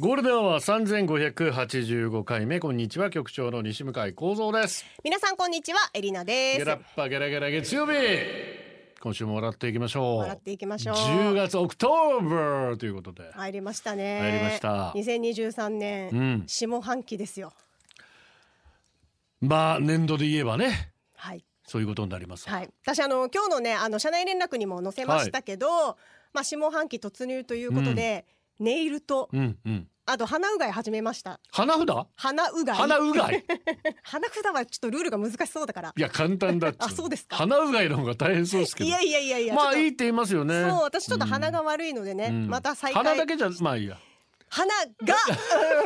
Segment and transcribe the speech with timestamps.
[0.00, 2.58] ゴールデンは三千五百八十五回目。
[2.58, 4.86] こんにちは局長の西向井光三です。
[5.04, 5.78] 皆さんこんにちは。
[5.92, 6.58] エリナです。
[6.60, 7.92] ゲラッパゲラゲラ月曜日。
[8.98, 10.18] 今週も笑っていきましょう。
[10.20, 10.96] 笑っていきましょう。
[10.96, 13.30] 10月 October ということで。
[13.34, 14.20] 入りましたね。
[14.20, 14.92] 入りました。
[14.92, 16.44] 2023年、うん。
[16.46, 17.52] 下半期ですよ。
[19.42, 20.94] まあ年度で言えばね。
[21.14, 21.44] はい。
[21.66, 22.48] そういうことになります。
[22.48, 22.70] はい。
[22.86, 25.98] 私あの今日のねあの社内連絡にも載せましたけど、
[26.32, 28.24] まあ下半期突入ということで、
[28.60, 31.38] ネイルとうんうんあと鼻うがい始めました。
[31.52, 31.86] 花札？
[32.16, 32.76] 鼻うがい。
[32.76, 33.44] 花うがい？
[34.02, 35.92] 鼻札はちょっとルールが難しそうだから。
[35.96, 37.36] いや簡単だっつ あそうですか。
[37.36, 38.88] 花うがいの方が大変そうですけど。
[38.88, 40.54] いやいやいやいやまあいいって言いますよね。
[40.68, 42.48] そう私ちょっと鼻が悪いのでね、うん。
[42.48, 43.04] また再開。
[43.04, 43.98] 鼻だけじゃまあいいや
[44.52, 45.16] 鼻が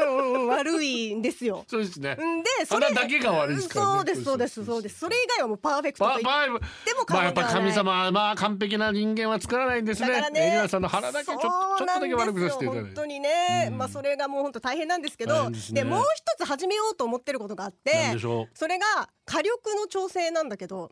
[0.08, 0.46] うん。
[0.48, 1.64] 悪いんですよ。
[1.68, 2.14] そうですね。
[2.14, 3.92] んでそれ鼻だけが悪いですからね。
[3.96, 6.60] そうですそうですそうですそれ以外はもうパーフェクトと言っばばでも
[7.08, 10.08] まあやっぱ神様はまあ完璧な人間は作らないんですね。
[10.08, 12.88] だからねエリナさんの腹だけちょちょっとだけ悪くさせていただいて。
[12.88, 13.78] 本当にね、うん。
[13.78, 15.84] まあそれがもう本当大変なんですけどですね。
[15.84, 18.48] もう一つ始めようと思ってることがあってなんでしょう？
[18.58, 20.90] それが火力の調整なんだけど。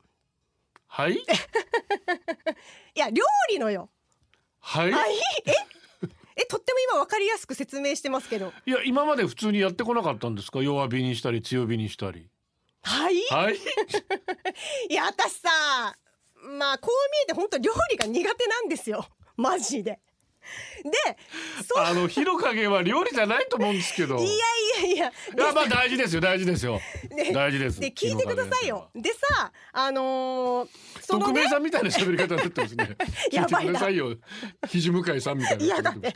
[0.89, 1.15] はい？
[2.95, 3.89] いや料理のよ。
[4.61, 4.93] はい？
[4.93, 5.15] はい？
[5.47, 5.53] え？
[6.43, 8.53] えとっても今わかりやすく説明してますけど。
[8.67, 10.63] いや今まで普通にやってこなかったんですか？
[10.63, 12.29] 弱火にしたり強火にしたり。
[12.83, 13.21] はい？
[13.31, 13.57] はい。
[14.91, 15.49] いや私さ
[16.59, 19.07] まあこう見えて本当料理が苦手なんですよ。
[19.37, 20.01] マジで
[21.77, 24.19] あの火の加減は料理じゃないと思うんですけど。
[24.19, 24.31] いやい
[24.83, 25.07] やいや。
[25.07, 26.81] いやまあ大事ですよ大事ですよ。
[27.11, 27.81] ね大事です。
[27.81, 28.91] で聞いてくださいよ。
[28.95, 30.69] でさあのー、
[31.01, 31.49] そのね。
[31.49, 32.97] さんみたいな喋り方になってますね。
[33.31, 33.71] やばいな。
[33.71, 34.17] 聞いてくださいよ。
[34.69, 36.15] 肘向井さんみたいな嫌だねで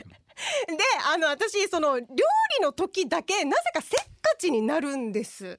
[1.11, 2.15] あの私その料理
[2.61, 5.57] の時だけなぜかせっかちになるんです。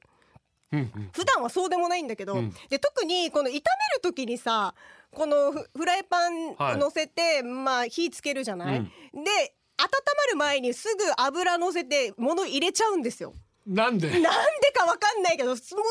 [0.73, 1.11] うんうん。
[1.13, 2.55] 普段はそうでもないんだけど、うん。
[2.69, 3.63] で特にこの炒める
[4.03, 4.75] 時にさ
[5.11, 8.85] このフフライパンはい乗せて、まあ火つけるじゃない、うん。
[8.85, 9.31] で
[9.77, 13.35] 温まる前にすぐ油乗せて物入れちゃうんですよ。
[13.67, 14.09] なんで？
[14.09, 14.31] なんで
[14.75, 15.85] かわかんないけど、すうわ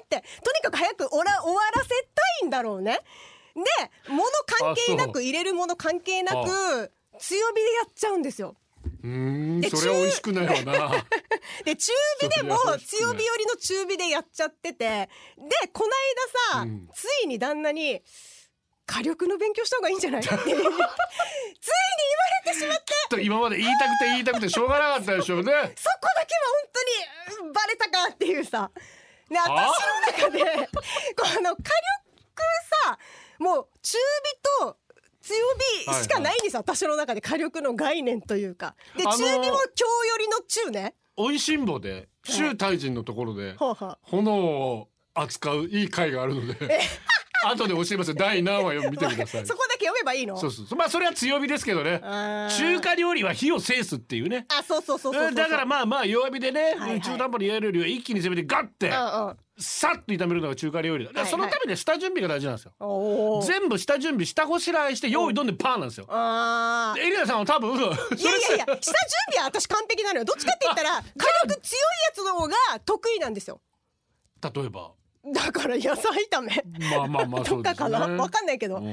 [0.00, 1.94] ーって、とにかく早くおら終わらせた
[2.42, 3.00] いんだろうね。
[3.54, 3.62] で、
[4.08, 8.56] 物関係なく入れるもの関係なく、強火でやっちゃうんですよ。
[9.08, 9.14] うー
[9.58, 11.04] んで それは美味しくないわな。
[11.64, 15.90] で、中火でも強火寄りの中火でやっちゃってて、で、この
[16.52, 16.88] 間さ、うん。
[16.94, 18.02] ついに旦那に、
[18.86, 20.20] 火力の勉強した方がいいんじゃない？
[20.24, 25.52] ってついに言われてしまって、と今まで言いたくて言いたくてしょうがなかったでしょうね。
[25.76, 26.40] そこだけは
[27.26, 28.70] 本当にうんバレたかっていうさ。
[29.28, 31.62] ね、私の中で、この火力
[32.84, 32.98] さ、
[33.38, 34.78] もう中火と
[35.28, 38.74] 強火しかないんですよ、私の中で火力の概念というか。
[38.96, 40.94] で、あのー中火も強寄りの中ね。
[41.16, 43.56] 美味しんぼで中大臣のところで
[44.02, 46.80] 炎を扱ういい会があるので
[47.46, 48.14] 後で教えますよ。
[48.14, 49.46] 第何話を見てください。
[49.46, 50.36] そこだけ読めばいいの？
[50.36, 52.00] そうそうまあそれは強火ですけどね。
[52.56, 54.46] 中華料理は火を制すっていうね。
[54.48, 57.00] あ、そうそうそうそうだからまあまあ弱火でね、はいはい。
[57.00, 59.36] 中途半端にやるよりは一気に攻めてガッてうんうん。
[59.60, 61.04] さっと炒めるのが中華料理。
[61.06, 63.46] だだそのために下準備が大事なんですよ、おー。
[63.46, 66.06] 全部下準備下ごしらえして用意どんでパーなんですよ。
[66.08, 67.00] あー。
[67.00, 67.96] でエリナさんは多分いやいやいや、
[68.66, 68.80] 下準
[69.32, 70.24] 備は私完璧なのよ。
[70.24, 72.54] どっちかって言ったら、火力強いやつの方が
[72.84, 73.60] 得意なんですよ。
[74.42, 74.92] 例えば？
[75.32, 76.64] だから野菜炒め。
[76.96, 78.88] まあまあまあそとかかな、わかんないけど、ただ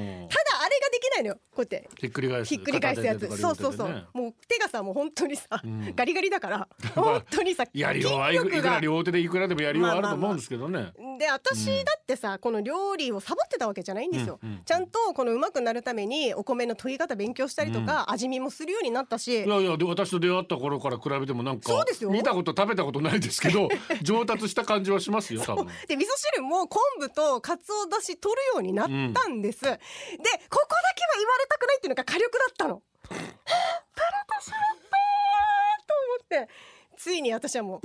[1.16, 1.34] ないのよ。
[1.54, 1.88] こうやって。
[1.98, 2.48] ひっくり返す。
[2.48, 8.12] ひっくり返すやつ、そうそうそう、もう手がさもう本当にさ、んガリガリだから本当にさ やりよう。
[8.18, 19.44] はいくら両手でいくらでもやりようはあると思うんですけどね、で私だってさ、この料理をサボってたわけじゃないんですよ、うんうんちゃんとこのうまくなるためにお米の研ぎ方勉強したりとか、味見もするようになったし。
[19.44, 22.10] いやいやで私と出会った頃から比べてもなんかそうですよ。
[22.10, 23.68] 見たこと食べたことないですけど
[24.02, 25.66] 上達した感じはしますよ多分。
[25.86, 29.70] で味噌汁も昆布とかつおだし取るようになったんです、で
[30.50, 30.68] ここ
[31.26, 32.82] 言われたくないっていうのが火力だったの。
[33.10, 33.34] バレて
[34.44, 34.94] しまった
[35.86, 35.94] と
[36.38, 36.48] 思って。
[36.96, 37.80] ついに私はもう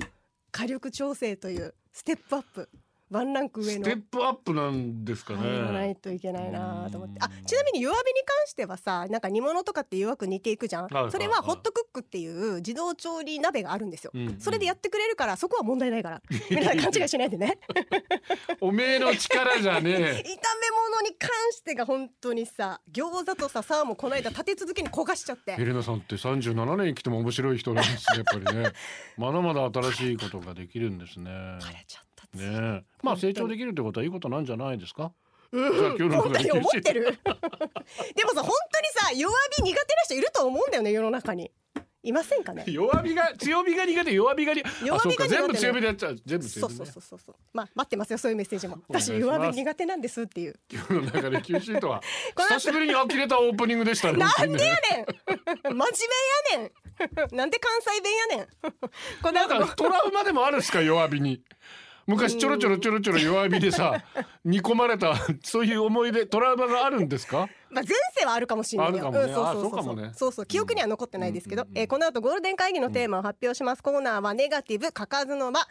[0.51, 2.69] 火力調整というステップアップ。
[3.11, 3.85] ワンランク上の。
[3.85, 7.19] ステップアップなんですか入らないねといけないなと思って。
[7.19, 10.83] あちなみに弱火に関してはさなんか煮物とかって弱く煮ていくじゃん。
[10.83, 16.21] はいはいそれはホットクックっていう自動調理鍋があるんですよ、うんそれでやってくれるからそこは問題ないから。
[16.49, 17.59] 皆さん勘違いしないでね。
[18.61, 19.95] おめえの力じゃねえ。
[19.95, 25.55] 炒め物に関してが本当にさ餃子とさサーモンこの間立て続けに焦がしちゃって。
[25.59, 28.71] エレナさんって37年生きても面白い人なんですねやっぱりね。
[29.17, 31.25] まだまだ新しいことができるんですね。
[31.59, 32.83] バレちゃったねえ。
[33.04, 35.12] まあ成長できるってことはいいことなんじゃないですか？
[35.54, 37.04] じゃあ今日の本当に思ってる。
[38.16, 41.51] でもさ本当にさ弱火苦手な人いると思うんだよね世の中に。
[42.04, 42.63] いませんかね？
[42.68, 46.78] 弱火が強火が苦手弱火がに弱火が全部強火でやっちゃう全部強火ね。
[46.78, 47.36] そうそうそうそうそう。
[47.54, 48.78] まあ待ってますよそういうメッセージも。
[48.88, 50.56] 私弱火苦手なんですっていう。
[50.72, 52.01] 今日の中で九州とは。
[52.50, 55.04] 久しぶりに呆れたオープニングでしたね なんでや本ね。
[55.04, 55.06] ん
[55.63, 56.72] 真面目やね
[57.33, 57.36] ん。
[57.36, 58.48] なんで関西弁やねん。
[59.22, 61.44] こなんかトラウマでもあるんですか弱火に
[62.07, 64.03] 昔ちょろちょろちょろちょろ弱火でさ
[64.45, 67.48] 煮込まれたそういう思い出トラウマがあるんですか？
[67.69, 69.07] まあ前世はあるかもしれないよ。
[69.07, 69.33] あるかもね。
[69.33, 70.31] そうそうそうそう。
[70.33, 73.83] そう記憶には残ってないですけど、うえーこの後ゴールデン会議のテーマを発表します。
[73.83, 75.62] コーナーはネガティブかかずの間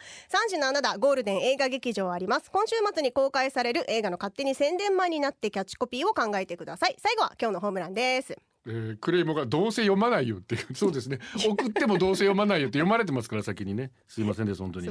[0.49, 2.49] 37打ゴールデン映画劇場あります。
[2.49, 6.95] 今週末に公開される映画の勝手に宣伝前になってキャッチコピーを考えてください。
[6.97, 8.35] 最後は今日のホームランです。
[8.67, 10.75] えークレイモがどうせ読まないよっていう。
[10.75, 11.19] そうですね。
[11.37, 13.91] 送ってもどうせ読まないよって読まれてますから先にね。
[14.07, 14.87] すいませんです本当に。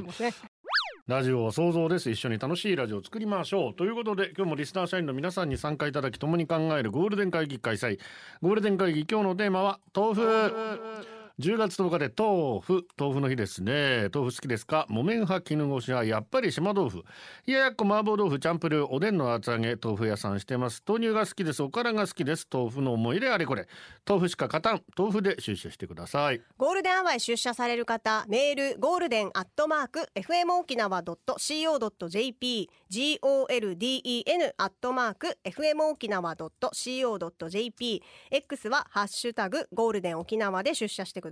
[1.07, 2.09] ラジオは想像です。
[2.11, 3.73] 一緒に楽しいラジオを作りましょう。
[3.73, 7.99] ということで今日もリスナー社員の皆さんに参加いただき共に考えるゴールデン会議開催。
[8.41, 11.20] ゴールデン会議今日のテーマは豆腐。
[11.39, 12.87] 10月10日で豆腐。
[12.99, 14.09] 豆腐の日ですね。
[14.13, 14.85] 豆腐好きですか？
[14.89, 17.03] 木綿派絹ごし派やっぱり島豆腐。
[17.47, 20.83] 冷ややっこ麻婆豆腐チャンプルーおでんの厚揚げ豆腐屋さんしてます。
[20.87, 21.63] 豆乳が好きです。
[21.63, 22.47] おからが好きです。
[22.51, 23.67] 豆腐の思い出あれこれ。
[24.07, 24.83] 豆腐しか勝たん。
[24.97, 26.41] 豆腐で出社してください。
[26.57, 41.30] ゴールデンアワー出社される方メール golden アットマーク FM 沖縄 .co.jp golden アットマーク FM 沖縄 .co.jp X はハッシュタグゴールデン沖縄で出社してください。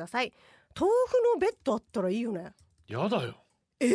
[0.80, 2.51] 豆腐のベッドあったらいいよね。
[2.88, 3.36] やだよ。
[3.80, 3.94] えー？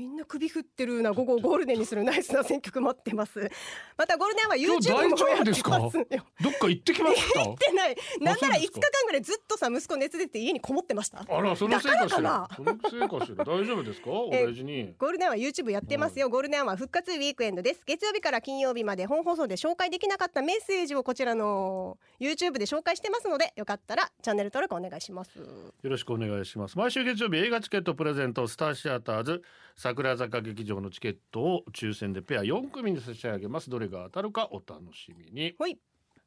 [0.00, 3.38] みんな首振ってるな午後をゴールデンにするナイスな選曲待ってます。
[3.98, 5.78] またゴールデンは YouTube もやって夫ですか？
[5.78, 6.04] ますよ。
[6.40, 11.18] どっか行ってきました行ってないなんなら5日間ぐらいずっとさ息子熱出て家にこもってました。
[11.28, 12.48] あらそのせいかしら。
[12.56, 13.44] そのせいかしら。
[13.44, 14.08] 大丈夫ですか？
[14.10, 14.94] おえ大事に。
[14.98, 17.82] ゴールデンは YouTube やってますよ、ゴールデンは復活ウィークエンドです。
[17.84, 25.38] 月曜日から金曜日まで本放送で紹介できなかったメッセージをこちらの YouTube で紹介してますのでよかったらチャンネル登録お願いします。
[25.38, 25.44] よ
[25.82, 26.78] ろしくお願いします。
[26.78, 29.42] 毎週月曜日映画チケットプレゼントスターシアターズ
[29.90, 33.70] 桜坂劇場のチケットを抽選でペア4組に差し上げます。
[33.70, 35.54] どれが当たるかお楽しみに。
[35.58, 35.78] はい。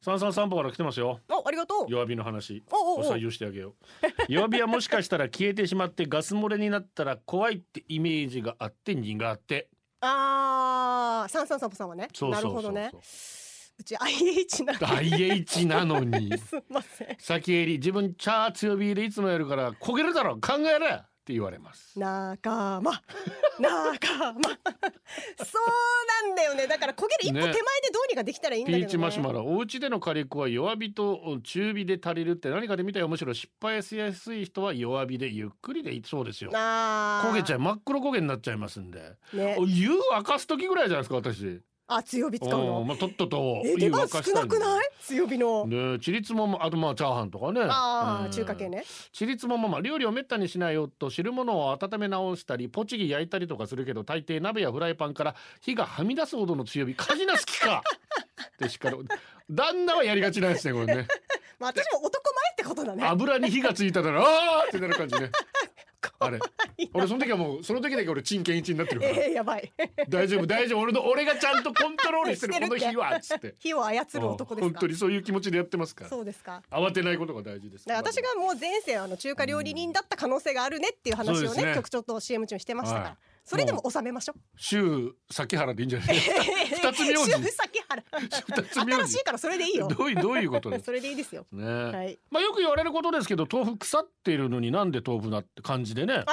[0.02, 1.20] 三三散歩から来てますよ。
[1.30, 1.90] おありがとう。
[1.90, 2.62] 弱火の話。
[2.70, 3.74] おおおお採用してあげよ
[4.28, 4.28] う。
[4.28, 9.70] 弱火はもしかしたら消えてしまってガス漏れになったら怖いってイメージがあって苦手
[10.02, 11.30] あー。
[11.30, 12.08] サンサンサンポさんはね。
[12.12, 12.72] そうそうそうそう。
[12.72, 13.00] なるほどね。
[13.78, 16.36] うち IH なんで IH なのに。
[16.36, 17.16] すいません。
[17.18, 20.36] 先襟自分チャー強火でいつもやるから焦げるだろ。
[20.36, 21.98] 考えれって言われます。
[21.98, 23.00] 仲間。
[23.58, 24.40] 仲間。
[25.42, 26.66] そうなんだよね。
[26.66, 27.54] だから焦げる一歩手前で
[27.90, 28.84] どうにかできたらいいんだけどね。
[28.84, 29.42] ピーチマシュマロ。
[29.42, 33.08] お家での火力は弱火と中火で足りるって何かで見たよ。
[33.08, 36.50] むしろ失敗しやすい人は弱火でゆっくりでいいそうですよ。
[36.50, 39.16] 焦げちゃい真っ黒焦げになっちゃいますんで。
[39.32, 39.56] ね。
[39.66, 44.86] 湯沸かす時ぐらいじゃないですか私あ強火使ううんのまあとっととえ出番少なくない？
[44.86, 45.66] い強火の。
[45.66, 47.60] ねちりつももあとまあチャーハンとかね。
[47.62, 48.30] ああうん。
[48.30, 48.84] 中華系ね。
[49.12, 56.94] ちりつもまま料理をめったにしないよと汁物を温め直したりポチギ焼いたりとかするけど大抵鍋やフライパンから火がはみ出すほどの強火。
[56.94, 57.82] 火事な好きか。
[58.54, 58.98] って叱る
[59.50, 61.06] 旦那はやりがちなんですねこれね。
[61.60, 63.06] まあ私も男前ってことだね。
[63.06, 65.30] 油に火がついたらあーってなる感じね
[66.18, 66.38] あれ。
[66.92, 69.12] 俺その時はもうその時だけ俺真剣一になってるから。
[69.12, 69.72] えー、やばい。
[70.08, 70.80] 大丈夫大丈夫。
[70.80, 73.54] 俺の俺がちゃんとコントロールしてる この火はっつって。
[73.58, 74.70] 火を操る男ですか？
[74.72, 76.10] 本当にそういう気持ちでやってますから。
[76.10, 76.62] そうですか。
[76.70, 77.86] 慌てないことが大事です。
[77.86, 81.74] だから私がもう前世あの中華料理人だった可能性があるねっていう話をねね。
[81.74, 83.16] 局長と CM 中にしてましたから、はい。
[83.44, 84.40] それでも収めましょう。
[84.56, 86.16] 週先原でいいんじゃない
[86.72, 87.73] 二つ名字週先原二つ名字
[88.72, 89.88] 新しいからそれでいいよ。
[89.88, 91.46] どういうどういうことそれでいいですよ。
[91.52, 92.18] ね、はい。
[92.30, 96.24] まあよく言われることですけど豆腐腐っているのになんで豆腐だって感じでね。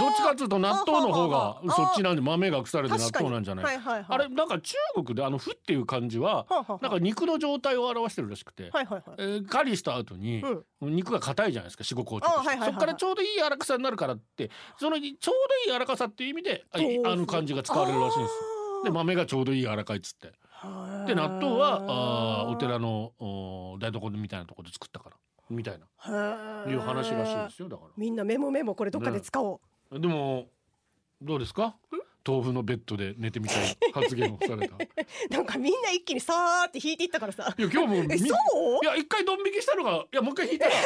[0.00, 4.04] どっちかっていうと納豆の方がそっちなんで豆が腐れて納豆なんじゃないはいはいはい。
[4.08, 6.46] あれなんか中国であの「ふ」っていう漢字は
[6.82, 9.16] なんか肉の状態を表してるらしくて、はいはいはい。
[9.18, 10.94] えー、狩りした後にうん。
[10.94, 16.78] 肉が硬いじゃないですか四五硬直そこからちょうどいい柔らかさになるからってそのちょうどいい柔らかさっていう意味であ
[17.16, 18.32] の漢字が使われるらしいんです。
[18.32, 18.84] よ。
[18.84, 20.32] で豆がちょうどいい柔らかいっつって
[21.06, 25.16] で納豆はあーお寺のお台所みたいなところで作ったから
[25.50, 25.86] みたいな。
[25.96, 29.60] はいう話らしいですよだかみんなメモメモこれどっかで使お
[29.90, 30.46] う、らでも
[31.22, 31.76] どうですか？
[32.26, 34.74] 豆腐のベッドで寝てみたい発言をされた。
[34.76, 34.88] い
[35.30, 37.54] なんかみんな一気にさーって引いていったからさ。
[37.56, 38.14] や今日もいや
[38.96, 40.82] 一回ドン引きしたのがいやもう一回引いたら、もう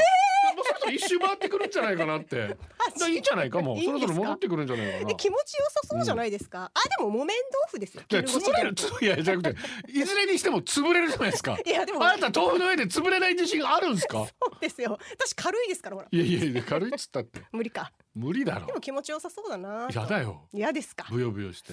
[0.82, 2.56] そろそろ一周回ってくるんじゃないかなって。
[2.98, 5.10] だいいんじゃないかもそろそろ戻ってくるんじゃないかな。
[5.10, 8.02] え気持ちよさそうじゃないですか、あでも木綿豆腐ですよ。
[8.08, 9.58] いや潰れるついやじゃなくて
[9.92, 11.56] いずれにしても潰れるじゃないですか。
[11.64, 12.02] いやでも。
[12.04, 14.18] あなた豆腐の上で潰れない自信あるんですか？
[14.18, 14.98] そうですよ。
[15.12, 16.08] 私軽いですからほら。
[16.10, 17.40] いやいやいや軽いっつったって。
[17.52, 17.92] 無理か。
[18.14, 18.66] 無理だろ。
[18.66, 19.88] でも気持ちよさそうだな。
[19.92, 20.42] やだよ。
[20.52, 21.06] 嫌ですか？
[21.10, 21.72] ブヨブヨして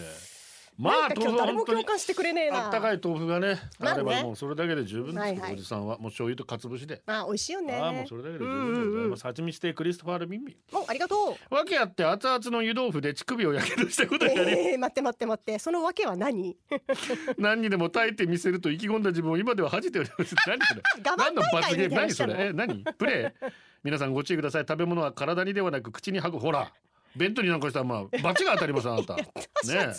[0.80, 2.68] まあ今日誰も共感してくれねえな。
[2.68, 7.74] あったかい豆腐がねまあればもうそれだけで十分ですおじさんはもう醤油と鰹節で、あ美味しいよね。
[7.76, 10.56] ああもうそれだけで十分です、蜂蜜亭クリストファール・ミンミン。
[10.78, 11.54] おありがとう。
[11.54, 15.60] わけあって熱々の湯豆腐で乳首をやけどしたことがあり、えー、待って待って待って。
[15.60, 16.56] そのわけは何？
[17.38, 20.34] 何にでも耐えてみせると意気込んだ自分を今では恥じております。
[20.48, 20.82] 何それ？
[21.18, 21.96] 何の罰ゲーム？
[21.96, 22.34] 何それ？
[22.34, 22.84] のえ何？
[22.98, 23.46] プレイ。
[23.84, 24.62] 皆さんご注意ください。
[24.62, 26.40] 食べ物は体にではなく口に吐く。
[26.40, 26.72] ほら
[27.16, 29.16] 弁当になんかしたらまあ 罰が当たりますあなた。
[29.16, 29.96] ね冷たい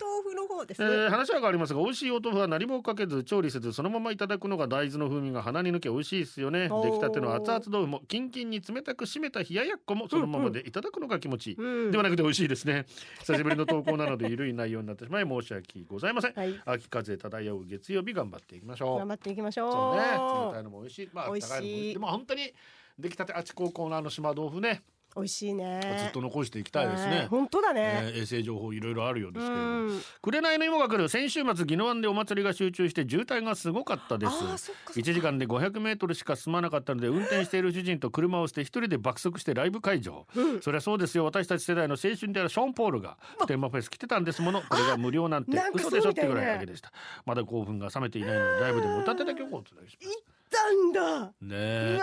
[0.00, 0.82] 豆腐の方です。
[0.82, 6.68] えね、ー話は変わりますが美味しいお豆腐は何もかけず調理せずそのままいただくのが大豆の風味が鼻に抜け美味しいですよね。
[6.68, 11.90] 出来たての熱々豆腐もキンキンに冷たく締めた冷ややっこもそのままでいただくのが気持ちいい、うん。
[11.90, 12.86] ではなくて美味しいですね。
[13.20, 16.60] 久しぶりの投稿なので緩い内容になってしまい申し訳ございません、はい。
[16.64, 18.98] 秋風漂う月曜日頑張っていきましょう。
[18.98, 19.72] 頑張っていきましょう。
[19.72, 20.02] そうね。
[20.02, 21.08] 冷たいのも美味しい。
[21.12, 21.52] まあ美味しい。
[21.52, 21.92] 温かいのも美味しい。
[21.94, 22.52] でも本当に
[22.98, 24.82] 出来たてあちこうコーナーの島豆腐ね、
[25.14, 25.80] 美味しいね。
[25.98, 29.68] ずっと残していきたいですはね本当だね、えー衛星情報いろいろあるようですけれども。
[29.68, 30.02] うん。
[30.22, 34.30] 紅の芋が来る先週末宜野湾でお祭りが集中して渋滞がすごかったです。
[34.30, 34.92] あーそっかそっか。
[34.94, 40.26] 1時間で500メートルしか進まなかったので運転している主人と車をして一人で爆速してライブ会場、
[40.62, 41.24] そりゃそうですよ。
[41.24, 44.62] 私たち世代の青春であるショーン・ポールが普天間フェス来てたんですもの。
[44.62, 46.92] これが無料なんて嘘でしょってぐらいだけでした。
[47.26, 51.26] まだ興奮が冷めていないのでライブでも歌ってた曲をお伝えしますたんだ。
[51.26, 52.00] ねえ。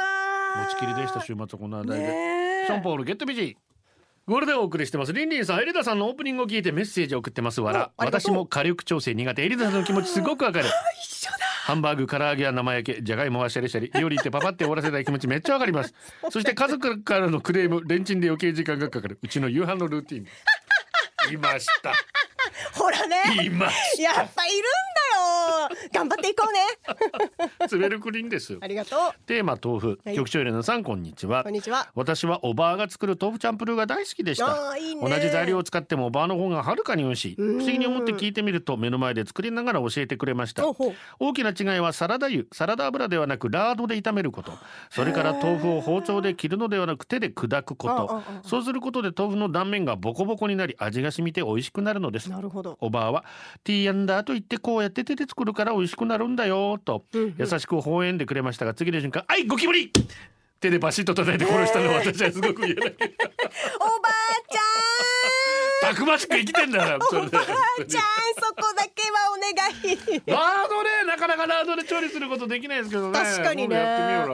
[0.57, 2.38] 持ちきりでした週末はこんな題で、ねえ
[2.69, 3.41] ショーン・ポールゲットビジ。
[3.41, 3.55] ー
[4.29, 5.11] ゴールデンお送りしてます。
[5.11, 7.61] リンリンさんエリダさんのオープニングを聞いてメッセージを送ってます。
[7.61, 9.43] わら私も火力調整苦手。
[9.43, 10.65] エリダさんの気持ちすごくわかる。
[11.01, 11.37] 一緒だ。
[11.39, 13.01] ハンバーグ唐揚げや生焼け。
[13.01, 15.95] じゃがいもはシャリシャリ料理ってパパって終わらせたい気持ちめっちゃわかります。
[16.29, 19.17] そして家族からのクレームレンチンで余計時間がかかる。
[19.19, 20.27] うちの夕飯のルーティン。
[21.33, 21.93] いました。
[22.77, 23.23] ほらね。
[23.43, 24.61] いましやっぱいるん
[25.93, 26.59] 頑張っていこうね。
[27.59, 28.99] たツベルクリンですありがとう。
[29.25, 30.15] テーマ豆腐、はい。
[30.15, 31.43] 局長エレナさんこんにちは。
[31.43, 31.89] こんにちは。
[31.95, 34.77] 私はおばあが作る豆腐チャンプルーが大好きでした。
[34.77, 35.09] いいね。
[35.09, 37.35] 同じ材料を使ってもおばあの方がはるかに美味しい。
[37.35, 40.63] 不思議に思って聞いてみると目の前で作りながら教えてくれました。
[41.19, 42.45] 大きな違いはサラダ油。
[42.51, 44.53] サラダ油ではなくラードで炒めること。
[44.89, 48.23] それから豆腐を包丁で切るのではなく手で砕くこと。
[48.47, 52.29] そうすることで豆腐の断面がボコボコになり味が染みて美味しくなるのです。
[52.29, 52.77] なるほど。
[52.81, 53.25] おばあは
[53.63, 57.03] 「ティーアンダーと言ってこうやって手で作るから美味しくなるんだよ」と。
[57.13, 59.91] 優しく微笑んでくれましたが次の瞬間「はいゴキブリ!」
[60.61, 62.97] 手でバシッと叩いて殺したのは私はすごく嫌だおばあ
[64.51, 65.93] ちゃん！
[65.93, 67.31] たくましく生きてんだよおばあちゃんそ
[68.55, 70.21] こだけはお願い。
[70.25, 73.13] ラードねなかなかラードで調理することできないですけどね。
[73.17, 74.25] 確かにね。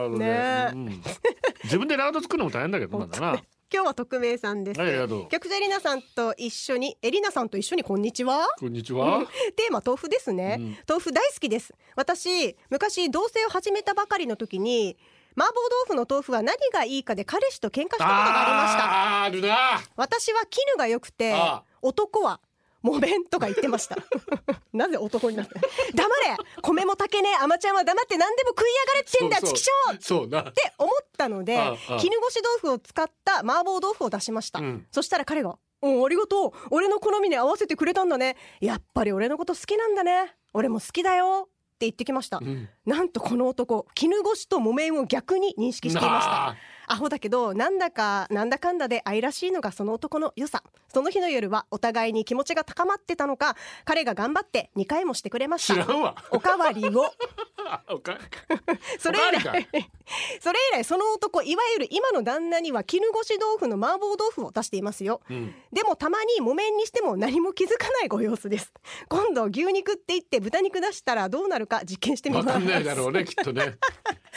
[1.62, 3.40] 自分でラード作るのも大変だけどなんだな
[3.72, 5.28] 今日は匿名さんです、はいありがとう。
[5.28, 8.46] 局長エリナさんと一緒にエリナさんと一緒にこんにちは。
[8.60, 9.26] こんにちは。
[9.56, 10.76] テーマ豆腐ですね、うん。
[10.88, 11.74] 豆腐大好きです。
[11.96, 14.96] 私昔同棲を始めたばかりの時に
[15.36, 15.54] 麻婆
[15.88, 19.20] 豆腐の豆腐は何がいいかで彼氏と喧嘩したことがありました。
[19.20, 19.80] あーあるな。
[19.96, 21.34] 私は絹が良くて
[21.82, 22.40] 男は
[22.86, 23.96] 木綿とか言ってました。
[24.72, 25.54] なぜ男になった？
[25.94, 26.36] 黙れ！
[26.62, 27.34] 米も炊けねえ。
[27.42, 29.54] 甘ちゃんは黙って何でも食いやがれってんだそうそう。
[29.54, 30.42] チキショーっそうな。
[30.52, 31.56] て思ったので
[32.00, 34.86] 絹ごし豆腐を使った麻婆豆腐を出しました、うん。
[34.92, 36.52] そしたら彼が「うんありがとう。
[36.70, 38.36] 俺の好みに合わせてくれたんだね。
[38.60, 40.36] やっぱり俺のこと好きなんだね。
[40.54, 42.68] 俺も好きだよ」って言ってきました、うん。
[42.86, 50.62] なんとこの男絹ごしと木綿を逆に認識していましたアホだけどなんだかなんだかんだで愛らしいのがその男の良さ。
[50.88, 55.74] その日の夜はお互いに気持ちが高まってたのか彼が頑張って2回もしてくれました。
[55.74, 56.16] 知らんわ。
[56.30, 57.04] おかわりを。
[58.98, 59.68] それ以来
[60.40, 65.20] それ以来その男いわゆる今の旦那には絹ごし豆腐の麻婆豆腐を出していますよ。
[65.28, 65.54] うん。
[65.72, 68.72] でもたまに木綿にしても何も気づかないご様子です。
[69.08, 72.46] 今度牛肉って言って豚肉出したらどうなるか実験してみます。
[72.48, 73.78] わかんないだろうねきっとね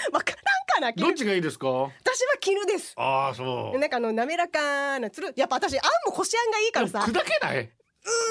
[0.12, 0.32] わか
[0.78, 1.68] らんかなどっちがいいですか？
[1.68, 2.94] 私は絹です。
[2.98, 3.80] ああそう。
[3.80, 5.34] なんかあの滑らかなつる。
[5.36, 7.00] やっぱ私あんもこしあんがいいからさ。
[7.00, 7.70] 砕けない？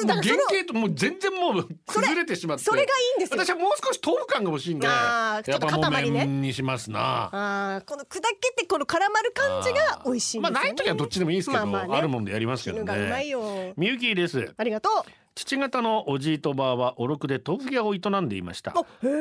[0.01, 2.65] うんだから原型ともう全然もう崩れてしまって。
[2.65, 3.39] それがいいんですよ。
[3.45, 4.87] 私はもう少し豆腐感が欲しいんで。
[4.89, 7.29] あーちょっとやっぱ塊ねにしますな。
[7.77, 10.55] あーこの砕けてこの絡まる感じが美味しいんですよね。
[10.55, 14.53] まあない時はどっちでもいいですけど、まあるもんでやりますけど絹がうまいねよみゆきです。
[14.57, 15.03] ありがとう
[15.39, 18.75] 父方のおじいとおばあはおろくで豆腐屋を営んでいました。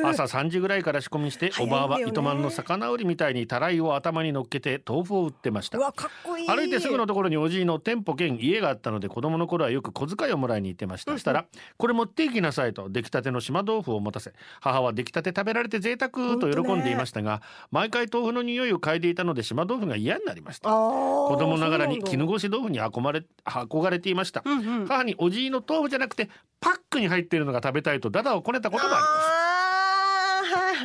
[0.04, 5.78] 朝3時ぐらいから仕込みしておばあは糸満の魚売りみたいにたらいを頭に乗っけて豆腐を売ってました。
[5.78, 11.46] 歩いてすぐのところにおじいの店舗兼家があったので子供の頃はよく小遣いをもらいに行ってました、したら
[11.78, 20.70] 「これ持っていきなさい」と出来たての島豆腐を持たせ母は出来たて食べられて贅沢と喜んでいましたが、毎回豆腐の匂いを嗅いでいたので島豆腐が嫌になりました。
[20.72, 24.44] 子子供ながらに絹ごごし豆腐に憧れ憧れていました、
[24.88, 29.37] 母におじいの豆腐じゃななくてパックに入っているのが食べたいとダダをこねたこともあります。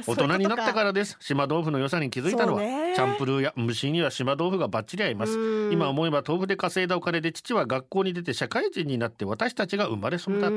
[0.07, 1.17] 大人になってかららです。
[1.21, 2.93] 島豆腐の良さに気づいたのはね。
[2.95, 5.38] チャンプルーや蒸しには島豆腐がバッチリ合います。
[5.38, 5.73] うん。
[5.73, 10.50] 今思えば豆腐で稼いだお金で父は学校に出て社会人になって私たちが生まれ育った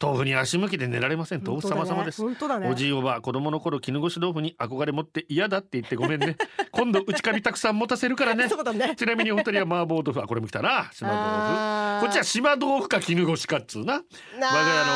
[0.00, 2.22] 豆腐に足向きで寝られません豆腐様様です。
[2.22, 2.68] 本当だね。
[2.68, 6.36] おじいおばあ子供の頃絹ごし豆腐に憧れ持って嫌だって言ってごめんね。
[6.70, 8.48] 今度内カビたくさん持たせるからね。
[8.96, 12.06] ちなみにお二人は麻婆豆腐あこれも来たな島豆腐。
[12.06, 13.94] こっちは島豆腐か絹ごしかっつうな。
[13.94, 14.04] 我が
[14.40, 14.87] 家の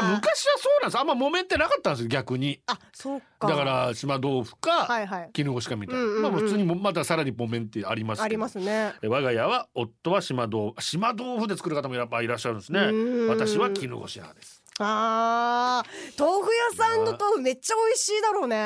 [0.00, 0.98] だ昔はそうなんです。
[0.98, 2.60] あんま揉めってなかったんですよ逆に。
[2.66, 3.48] あそうか。
[3.48, 4.88] だから島豆腐か
[5.32, 6.22] 絹ごしかみたいな、うんうんうん。
[6.22, 8.24] まあ普通にもまたさらに木綿ってありますけど。
[8.24, 8.94] ありますね。
[9.02, 12.80] え我が家は夫は島豆腐島豆腐で作る方もやっぱいらっしゃるんですね。
[12.80, 13.28] うん。
[13.28, 18.56] 私は絹ごし派ですあー豆腐屋さんの豆腐めっちゃ美味しいだろうね。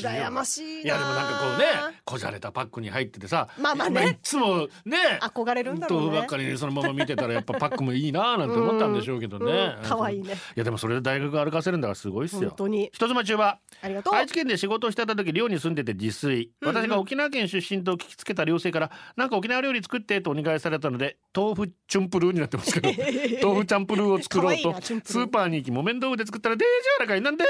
[0.00, 1.66] 羨ましいないやでもなんかこうね
[2.04, 4.08] こじゃれたパックに入っててさまあまあね。
[4.08, 6.06] いつもね憧れるんだろうね。
[6.06, 9.76] 豆腐ばっかりそのまま見てたらやっぱパックもいいななんて思ったんでしょうけどね。
[9.82, 10.32] うん可愛いね。
[10.32, 12.48] いやでもそれで大学歩かせるんだからすごいっすよ。
[12.48, 12.90] 本当に。
[12.94, 14.14] 人妻中はありがとう。
[14.14, 16.52] 愛知県で仕事をしてた時寮に住んでて自炊。
[16.62, 22.88] 私が沖縄県出身と聞きつけた寮生からなんか沖縄料理作ってとお願いされたので豆腐チュンプルーになってますけど。
[23.46, 25.49] 豆腐チャンプルーを作ろうとスーパー。
[25.49, 27.44] に行き木綿豆腐で作ったらデージ柔らかいなんで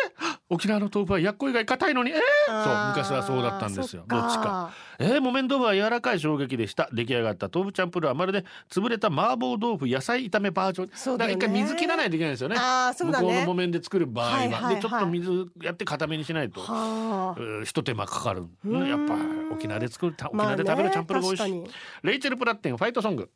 [0.48, 19.14] 沖縄の豆腐はやっこ以外硬いのにえー、そう昔はそうだったんですよっどっちかえー、木綿豆腐は柔らかい衝撃でした出来上がった豆腐チャンプルーはまるで潰れた麻婆豆腐野菜炒めバージョンそうだねから一回水切らないといけないんですよねあそうだね向こうの木綿で作る場合は,、はいはいはいでちょっと水やって固めにしないとはあえー一手間かかる、うんやっぱ
[19.52, 23.30] 沖縄で作る沖縄で食べるチャンプルーが美味しい、確かレイチェル・プラッテンファイトソング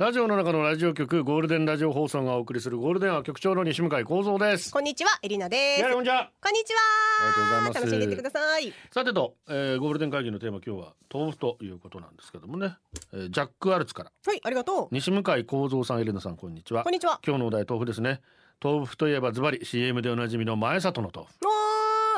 [0.00, 4.72] ラジオの中のラジオ局ゴールデンラジオ放送がお送りするゴールデンは局長の西向井光三です。
[4.72, 5.82] こんにちはエリナです。
[5.82, 6.30] こんにちは。
[6.42, 7.74] こんにちありがとうございはます。
[7.74, 8.72] 楽しんでいってください。
[8.90, 12.76] さてと、えーゴールデン会議のテーマ今日は豆腐ということなんですけどもね、
[13.12, 14.12] えージャック・アルツから。
[14.24, 14.88] はいありがとう。
[14.90, 16.82] 西向井光三さんエレナさんこんにちは。
[16.82, 17.20] こんにちは。
[17.22, 18.22] 今日のお題豆腐ですね。
[18.64, 21.34] 豆腐といえばズバリ CM でおなじみの前里の豆腐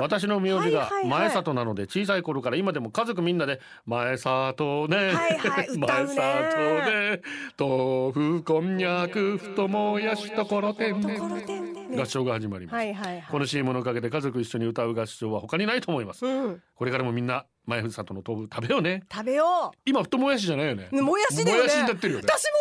[0.01, 7.21] 私の名字が前里なので小さい頃から今でも家族みんなで前里ね、はいはい 歌前里ね
[7.59, 13.25] 豆腐こんにゃく太もやしところてんところてんね合唱が始まります、はいはいはい。
[13.31, 16.63] この CM のおかげで家族一緒に歌う合唱は他にないと思います、うん。
[16.75, 19.05] これからもみんな前里の豆腐食べようね。
[19.11, 20.89] 食べよ今太もやしじゃないよね。
[20.91, 21.71] うもやしだよね。
[21.71, 21.85] 私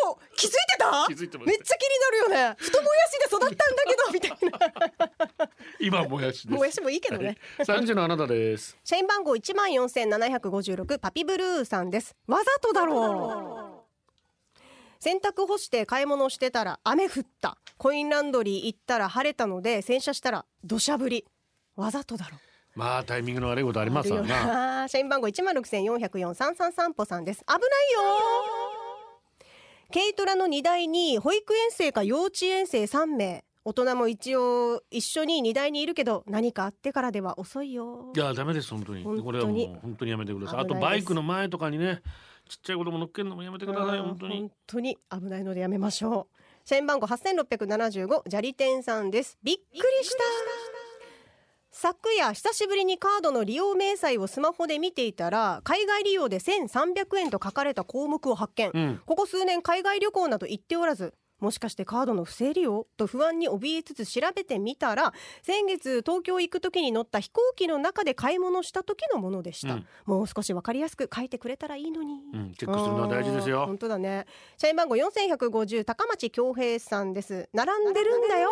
[0.06, 1.06] も気づいてた？
[1.08, 2.56] 気づいてますめっちゃ気になるよね。
[2.60, 5.50] 太もやしで育ったんだけどみたい
[5.82, 6.48] 今もやしです。
[6.50, 7.38] なもやしもいいけどね。
[7.66, 8.78] 三時のあなたです。
[8.84, 12.16] 社員番号一万四千七百五十六パピブルーさんです。
[12.28, 14.62] わざとだろう。
[15.00, 17.58] 洗濯干して買い物してたら雨降った。
[17.78, 21.26] コインランドリー行ったら晴れたので洗車したら土砂降り。
[21.76, 22.40] わざとだろう
[22.76, 24.82] まあタイミングの悪いことありますわな。
[24.84, 24.88] な。
[24.88, 27.40] 社員番号一万六千四百四三三三歩さんです。
[27.42, 27.70] 危ないよ。
[29.94, 33.44] 軽トラの荷台に保育園生か幼稚園生三名。
[33.64, 38.12] 大人も一応一緒に荷台にいるけど何かあってからでは遅いよ。
[38.16, 39.04] いやダメです本当に。
[39.04, 40.60] これはもう本当にやめてください。
[40.62, 42.02] あとバイクの前とかにね
[42.50, 44.40] ちっちゃい子供乗っけるのもやめてくださいうん本当に。
[44.40, 46.42] 本当に危ないのでやめましょう。
[46.68, 49.38] 社員番号八千六百七十五ジャリテンさんです。
[49.44, 50.18] びっくりした
[51.74, 59.02] 昨夜久しぶりにカードの利用明細をスマホで見ていたら海外利用で1300円と書かれた項目を発見、うん。
[59.06, 69.88] ここ数年海外旅行など行っておらずもしかしてカードの不正利用と不安に怯えつつ調べてみたら先月東京行く時に乗った飛行機の中で買い物した時のものでした、うん。
[70.06, 72.54] もう少しわかりやすく書いてくれたらいいのに、うん。
[72.54, 73.66] チェックするのは大事ですよ。
[73.66, 74.28] 本当だね。
[74.58, 77.50] 社員番号4150高町恭平さんです。
[77.54, 78.50] 並んでるんだよ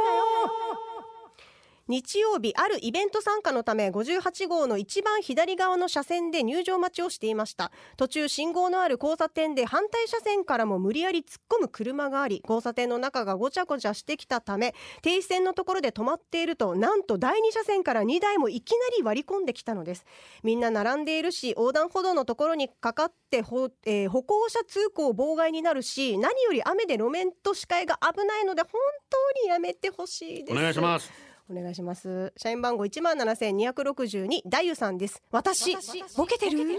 [1.89, 7.71] 日曜日あるイベント参加のため58号の一番左側の車線で入場待ちをしていました。
[7.97, 20.05] 途中信号のある交差点で反対車線からも無理やり突っ込む車があり交差点の中がごちゃごちゃしてきたため停止線のところで止まっているとなんと第二車線から2台もいきなり割り込んできたのです。
[20.43, 28.71] みんな並んでいるし横断歩道のところにかかってほ、えー歩行者通行妨害になるし何より雨で路面と視界が危ないので本
[29.09, 30.57] 当にやめてほしいです。
[30.57, 31.28] お願いします。
[31.49, 32.31] お願いします。
[32.37, 35.21] 社員番号一万七千二百六十二ダユさんです。
[35.31, 35.75] 私
[36.15, 36.59] ボケてる？
[36.59, 36.69] 今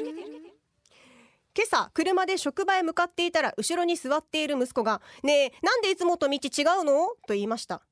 [1.52, 7.82] 今朝車で職場へ向かっていたら後ろに座っている息子が「ねえなんでいつもと道違うの?」と言いました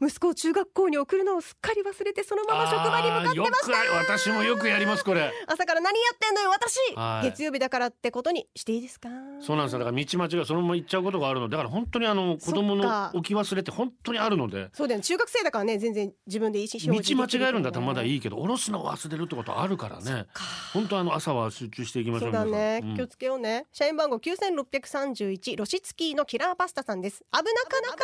[0.00, 3.92] 息子を中学校に送るのをすっかり忘れてそのまま職場に向かってました。
[4.14, 5.32] 私もよくやりますこれ。
[5.46, 7.30] 朝から何やってんのよ私、はい。
[7.30, 9.08] 月曜日だからってことにしていいですか？
[9.40, 9.78] そうなんですよ。
[9.78, 11.48] だから道間違いそのまま行っちゃうことがあるの。
[11.48, 14.68] でだから本当にあの子供の置き忘れって本当にあるので。
[14.74, 15.02] そうだよね。
[15.04, 20.26] 中学生だからね全然自分で意思道表示間違えるんだったらまだいいいけど下ろすのを忘れるってことあるからね。
[20.72, 22.96] 本当あの朝は集中していきましょそううだね、皆さん。
[22.96, 23.66] 気をつけようね。
[23.72, 27.24] 社員番号9631ロシツキーのキラーパスタさんです。
[27.32, 27.96] 危なかなか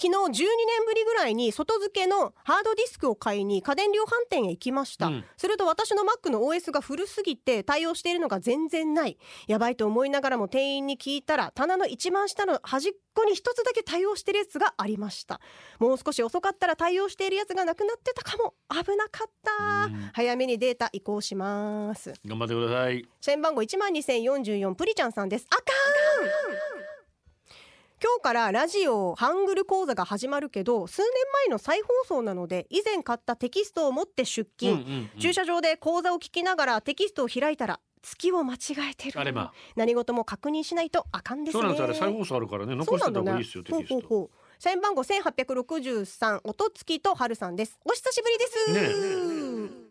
[0.00, 5.24] 昨日12年ぶりぐらいに外付けのハードディスクを買いに家電量販店へ行きました、うん。
[5.36, 9.18] すると私の Mac の OS が古すぎて対応しているのが全然ない。
[9.46, 15.38] やばいと思いながらも店員に聞いたら棚の一番下の端っこに一つだけ対応しているやつがありました。
[15.78, 18.54] もう少し遅かったら対応しているやつがなくなってたかも。
[18.70, 19.84] 危なかった。
[19.84, 22.14] うん早めにデータ移行します。
[22.24, 23.06] 頑張ってください。
[23.20, 25.46] 社員番号1万2044プリちゃんさんです。
[25.50, 25.62] あか
[26.78, 26.79] ん
[28.02, 31.10] 今日からラジオハングル講座が始まるけど数年
[31.46, 35.20] 前の再放送なので以前買ったテキストを持って出勤、うんうんうん。
[35.20, 38.58] 駐車場で講座を聞きながらテキストを開いたら月を間違
[38.90, 39.20] えてる。
[39.20, 41.60] あれま何事も確認しないとあかんですね。
[41.60, 41.84] そうなんですよ。
[41.84, 42.74] あれ再放送あるからね。
[42.74, 44.30] 残してた方がいいですよテキスト。
[44.58, 47.78] 社員番号1863音月と春さんです。
[47.84, 49.89] お久しぶりです、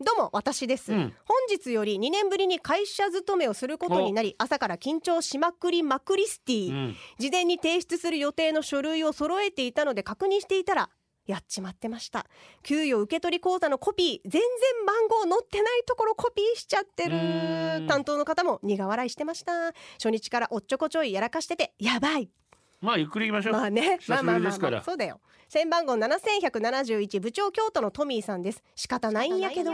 [0.00, 1.12] どうも私です、うん。
[1.24, 6.96] 本日より2年ぶりに会社勤めをすることになり朝から緊張しまくりまくりスティ、うん。
[7.18, 10.88] 事前に提出する予定の書類を揃えていたので確認していたら
[11.26, 12.26] やっちまってました。
[12.62, 14.40] 給与受取口座のコピー全然
[14.86, 17.86] 番号載ってないところコピーしちゃってる。
[17.88, 19.72] 担当の方も苦笑いしてました。
[19.94, 22.30] 初日からおっちょこちょいやらかしててやばい
[22.80, 23.52] まあゆっくり行きましょう。
[23.54, 23.98] まあね。
[24.00, 24.82] 久しぶりですから。
[24.82, 25.20] そうだよ。
[25.48, 28.62] 千番号7171部長京都のトミーさんです。
[28.74, 29.72] 仕方ないんやけど。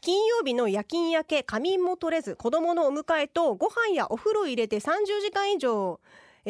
[0.00, 6.00] 金曜日の夜勤明け仮眠も取れず子供のお迎えとご飯やお風呂入れて30時間以上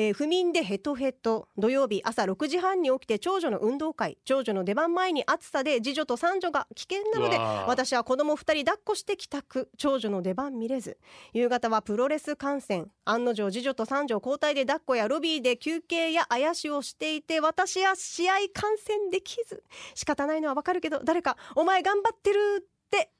[0.00, 1.48] えー不眠でヘトヘト。
[1.58, 4.16] 土曜日朝6時半に起きて長女の運動会。
[4.24, 9.68] 長女の出番前に暑さで次女と三女が危険なので私は子供2人抱っこして帰宅。
[9.76, 10.98] 長女の出番見れず。
[11.32, 12.92] 夕方はプロレス観戦。
[13.06, 19.64] 案の定次女と三女交代で抱っこやロビーで休憩やあやしをしていて私は試合観戦できず。
[19.96, 23.10] 仕方ないのはわかるけど誰か「お前頑張ってる」って、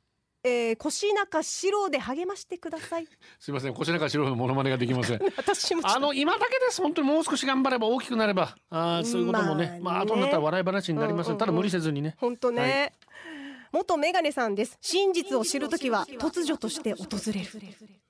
[0.44, 3.06] えー、腰中四郎で励ましてください。
[3.38, 3.74] すいません。
[3.74, 5.20] 腰中四郎のモノマネができません。
[5.36, 6.80] 私もあの今だけです。
[6.80, 8.56] 本当にもう少し頑張れば大きくなれば。
[8.70, 9.66] あーそういうこともね。
[9.66, 9.80] まあね。
[9.80, 11.38] まあ後になったら笑い話になりますうんうんうん。
[11.38, 12.14] ただ無理せずにね。
[12.18, 13.28] 本当ね、は
[13.72, 14.78] 元メガネさんです。
[14.80, 18.07] 真実を知るときは突如として訪れる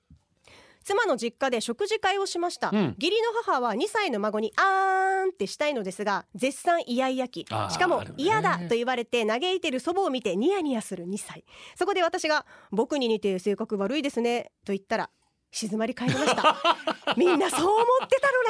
[0.89, 2.95] 妻の実家で食事会をしました、うん。
[2.99, 7.45] 義理の母は2歳の孫にあーんってしたいのですが絶賛イヤイヤ期。
[7.69, 11.45] しかも嫌だと言われて嘆いてる祖母を見てニヤニヤする2歳。
[11.75, 15.09] そこで私が僕に似て性格悪いですねと言ったら
[15.51, 16.55] 静まり返りました
[17.15, 18.43] みんなそう思ってたの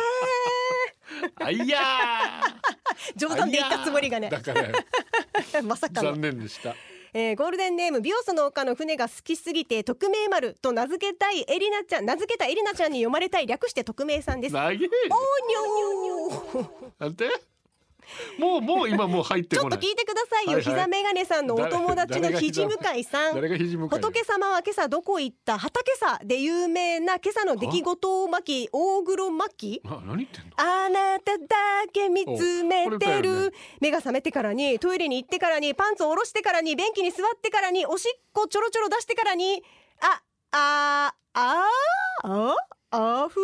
[1.22, 1.80] ねあいや
[3.18, 4.30] 冗談で言ったつもりがね。
[4.30, 4.72] だから
[5.64, 6.12] まさかの。
[6.12, 6.74] 残念でした
[7.14, 14.54] えーゴールデンネームビオスの丘の船が好きすぎて匿名丸と名付けたいエリナちゃん名付けたエリナちゃんに読まれたい略して匿名さんです。
[14.54, 16.70] 投げおにょー
[17.00, 17.30] なんて
[18.40, 20.64] もうもう今もう入ってちょっと聞いてくださいよ、はいはい。
[20.64, 23.34] 膝メガネさんのお友達の肘向井さん。
[23.34, 25.58] 仏様は今朝どこ行った？
[25.58, 29.88] 畑さで有名な今朝の出来事を巻き大黒巻き。
[29.88, 30.52] な何言ってんの？
[30.58, 31.46] あなただ
[31.92, 39.64] け見つめてる、よね目が覚めてからにトイレに行ってからにパンツを下ろしてからに便器に座ってからにおしっこちょろちょろ出してからに。
[40.02, 41.68] あああ
[42.24, 42.56] あ
[42.92, 43.44] あふー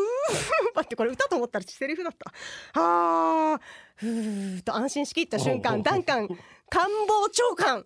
[0.76, 2.32] 待ってこれ歌と思ったらセリフだった。
[2.74, 3.62] あー
[3.96, 6.28] ふーと安心しきった瞬間ダンカン
[6.70, 7.86] 官房長官。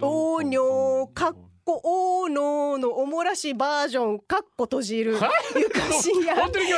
[0.00, 5.14] おーにょーかっこおーのーのおもらしバージョンかっこ閉じる。
[5.56, 6.36] ゆかしや。
[6.36, 6.68] サニブ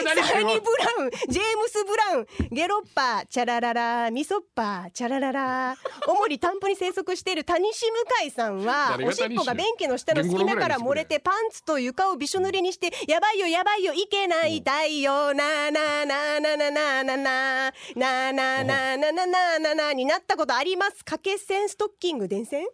[0.42, 5.76] ラウンジェームス・ブラウンゲロッパーチャラララミソッパーチャラララ。
[6.06, 7.86] 主に担保に生息している谷志
[8.20, 22.66] 向井さんはおしっこが便器の下の隙間から漏れてパンツと床をびしょ濡れにしてやばいよやばいよいけないだいよななななななななななななななななになったことあります掛け線ストッキング電線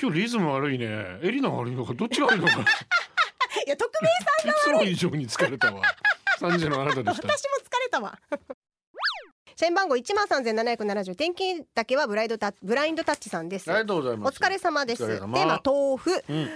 [0.00, 0.86] 今日リズム悪いね
[1.22, 2.52] エリナ悪いのかどっちが悪いのか
[3.66, 4.08] いや匿名
[4.48, 5.82] さんいつも以上に疲れたわ
[6.38, 8.18] 三時のあなたでした私も疲れたわ。
[9.56, 13.70] 社員番号一万三千七百七十転勤だけはブライドタッブラインドタッチさんです。
[13.70, 15.06] ありがとうございますお疲れ様です。
[15.06, 16.24] テーマ豆腐。
[16.28, 16.48] うん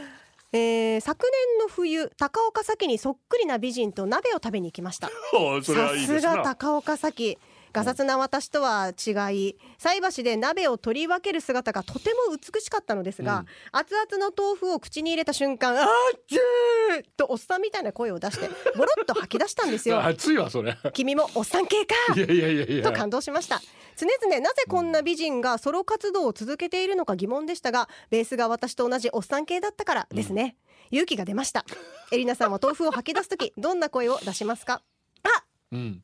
[0.51, 5.09] えー昨年の冬高岡早紀にそっくりな美人と鍋を食べに行きました。
[5.63, 7.39] さすが高岡早紀。
[7.79, 9.13] ガサツな私とは違
[9.51, 20.03] い菜箸で鍋を取り分ける姿がとても美しかったのですが、熱々の豆腐を口に入れた瞬間「あーっつー!」とおっさんみたいな声を出してボロッと吐き出したんですよ。
[20.05, 20.77] 熱いわそれ。
[20.93, 21.95] 君もおっさん系か！
[22.17, 22.83] いやいやいやいや。
[22.83, 23.61] と感動しました。
[23.97, 30.57] 常々なぜこんな美人がソロ活動を続けているのか疑問でしたがベースが私と同じおっさん系だったからですね、
[30.91, 31.65] 勇気が出ました。
[32.11, 34.83] エリナさんは豆腐を吐き出す時どんな声を出しますか？
[35.23, 36.03] あうん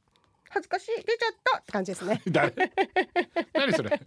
[0.54, 2.22] 恥ずかしい出ちゃったって感じですね。
[2.30, 2.52] 誰？
[3.54, 4.00] 何それ？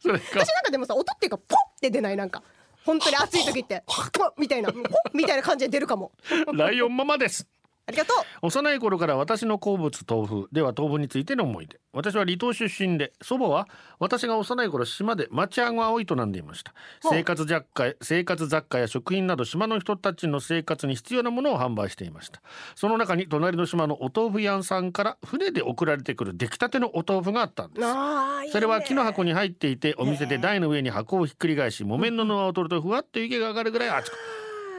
[0.00, 0.24] それか。
[0.40, 2.42] 私なんかでもさ音っていうかポッって出ないなんか。
[2.84, 3.92] 本当に暑い時って ポ
[4.24, 6.12] ッみたいなポッみたいな感じで出るかも。
[6.54, 7.46] ライオンママです
[7.86, 8.46] ありがとう。
[8.46, 11.80] 幼い頃から私の好物豆腐では豆腐についての思い出。
[11.92, 13.68] 私は離島出身で祖母は
[13.98, 16.74] 私が幼い頃島で町あごを営んでいました。
[17.02, 22.40] 生活雑貨生活雑貨や食品など島の人たちの生活に必要なものを販売していました。
[22.76, 27.86] その中に隣の島のお豆腐屋さんから船で送られてくる出来たてのお豆腐があったんです。
[27.86, 28.50] ね。
[28.52, 34.16] それは木の箱に入っていてお店で台の上に箱をひっくり返し木綿の縄を取るとふわっと湯気が上がるぐらい熱く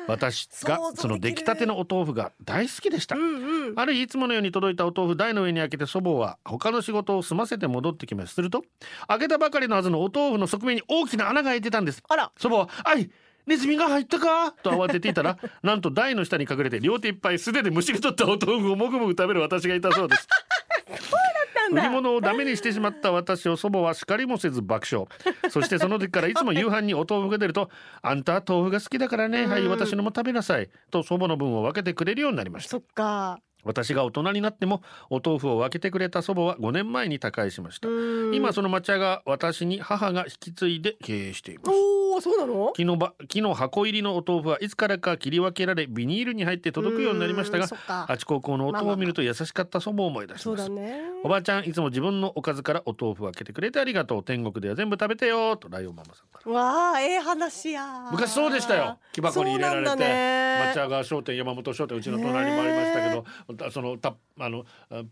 [0.07, 3.79] 私がその出来たてのお豆腐が大好きでした、うんうん。
[3.79, 8.33] ある日いつものように届いたお豆腐台の上に開けて祖母は他の仕事を済ませて戻ってきます。
[8.33, 8.63] すると
[9.07, 12.03] 開けたばかりのはずのお豆腐の側面に大きな穴が開いてたんです。
[12.07, 12.31] あら。
[12.37, 13.09] 祖母は「あい
[13.45, 20.27] ネズミが入ったか?」と慌てていたら なんと台の下に隠れて両手いっぱい素手でむしり取ったお豆腐をもぐもぐ食べる私がいたそうです
[21.71, 25.07] 売り物をダメにしてしまった私を祖母は叱りもせず爆笑。
[25.49, 27.69] そしてその時からいつも夕飯にお豆腐が出ると
[28.01, 29.45] 「あんたは豆腐が好きだからね。
[29.45, 32.71] はい私のも食べなさい」と祖母の分を分けてくれるようになりました。
[32.71, 37.87] そっか私が大人になってもお豆腐を分けてくれた祖母は5年前に他界しました。
[37.87, 38.35] うん。
[38.35, 41.69] 今その町屋が私に母が引き継いで経営しています。
[41.71, 42.73] おおそうなの？
[42.75, 48.05] 木のば木の箱入りのお豆腐はいつからか切り分けられビニールに入って届くようになりましたがうんそっか。
[48.07, 50.63] 八高校のお豆腐を見ると優しかった祖母を思い出します。
[50.63, 51.01] だね。
[51.23, 56.51] おばあちゃんいつも自分のおかずからお豆腐を開けてくれてありがとう天国では全部食べてよとライオンママさんから。
[56.51, 58.99] わあええ話や昔そうでしたよ。
[59.13, 60.73] 木箱に入れられてね。
[60.73, 63.25] 町屋川商店山本商店うちの隣にもありましたけど
[63.71, 64.65] そのたあの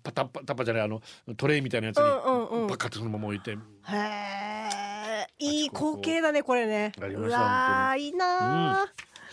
[0.04, 1.02] パタッパタッパじゃないあの
[1.38, 2.68] トレイみたいなやつにうんうんうん。
[2.68, 3.52] パカッとそのまま置いて。
[3.52, 6.92] へえいい光景だねこれね。
[7.00, 8.88] うわあいいなあ、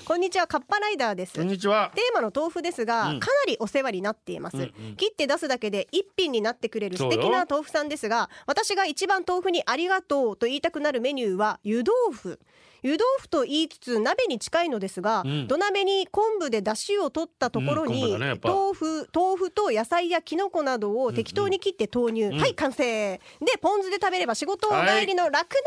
[0.04, 1.34] こんにちはカッパライダーです。
[1.34, 1.92] こんにちは。
[1.94, 3.20] テーマの豆腐ですが、うん。
[3.20, 4.62] かなりお世話になっています、うん。
[4.62, 12.40] うん切って出すだけで一品になってくれる素敵な豆腐さんですが私が一番豆腐にありがとうと言いたくなるメニューは湯豆腐
[12.82, 15.48] 湯豆腐と言いつつ鍋に近いのですが、うん。
[15.48, 22.38] 土鍋に昆布で出汁を取ったところに、うんね豆腐豆腐と野菜やきのこなどを適当に切って投入、ん。
[22.38, 23.20] はい完成。
[23.40, 25.60] でポン酢で食べれば仕事帰りの楽な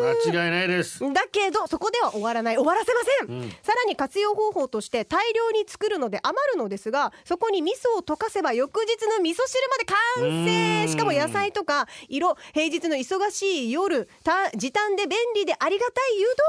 [0.00, 1.00] メニュー、間違いないです。
[1.12, 2.56] だけどそこでは終わらない。
[2.56, 3.50] 終わらせません、うん。
[3.62, 10.88] さらに活用方法として大量に作るので余るのですがそこに味噌を溶かせば翌日の味噌汁まで完成。
[10.88, 16.47] しかも野菜とか色平日の忙しい夜た時短で便利でありがたい湯豆腐、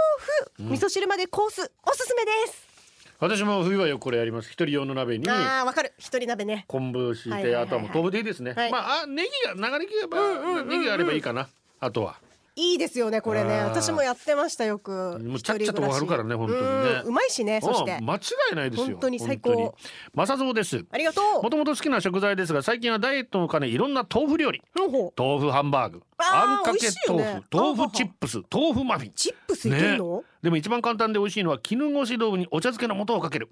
[0.60, 2.68] 味噌汁までコースおすすめです、
[3.20, 4.50] 私も冬はよくこれやります。
[4.50, 5.30] 一人用の鍋に。
[5.30, 5.94] あーわかる。
[5.98, 6.66] 一人鍋ね。
[6.68, 7.64] 昆布敷いて、はいはいはいはい。
[7.64, 8.72] あとはもう豆腐でいいですね、はい。
[8.72, 10.70] まああネギが長ネギがうんうん。
[10.70, 11.50] ネギがあればいいかな。
[11.82, 12.18] あとは
[12.60, 13.60] いいですよねこれね。
[13.62, 15.17] 私もやってましたよく。
[15.24, 17.02] もうちゃっちゃと終わるからね本当にね。
[17.06, 17.93] うまいしねそして。
[17.93, 18.19] あ間違
[18.52, 19.54] いないですよ本当に最高。
[19.54, 20.28] 本当に。
[20.28, 20.86] 正蔵です。
[20.91, 21.43] ありがとう。
[21.43, 24.62] もともと好きな食材ですが最近はダイエットの兼ねいろんな豆腐料理。
[24.78, 25.13] ほうほう。
[25.17, 26.04] 豆腐ハンバーグ。
[26.17, 27.43] あんかけ豆ね。
[27.50, 28.41] 腐豆腐チップス。
[28.52, 29.13] 豆腐マフィン。
[29.13, 33.50] チップスいけるの、でも一番簡単で美味しいのは絹ごし豆腐にお茶漬けの素をかける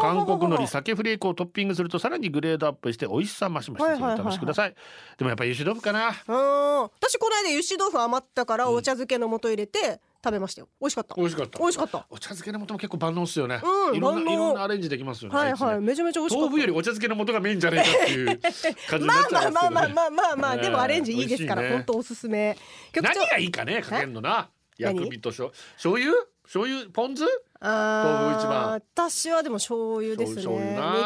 [0.00, 4.26] 韓国海苔ははは酒フレークをトッピングするとさらにグレードアップして美味しさ増し増しはいはいはいはい。
[4.26, 4.74] お試しください。
[5.18, 6.08] でもやっぱり油脂豆腐かな。
[6.08, 6.90] うん。
[7.00, 10.68] 私この間油脂豆腐余ったからお茶漬けの素入れて食べましたよ。
[10.80, 11.14] 美味しかった。
[11.16, 11.58] 美味しかった。
[11.58, 12.06] 美味しかった。
[12.10, 14.32] お茶漬けの素も結構万能っすよね、うんいろんな万能。
[14.32, 15.66] いろんなアレンジできますよねはいあいつね。
[15.66, 18.40] はいめちゃめちゃ美味しか豆腐よりお茶漬けの素がメインじゃねえかっていう
[18.88, 19.50] 感じにまあなっちゃう。
[19.50, 22.56] んですけど、ね、まあまあまあまあまあまあねでもアレンジいいですからね本当おすすめ
[22.94, 26.12] 何がいいかねかけんのな何薬味としょ醤油
[26.44, 27.24] 醤油ポン酢
[27.60, 30.42] 豆腐一番私はでも醤油ですね。
[30.42, 30.64] 醤ネ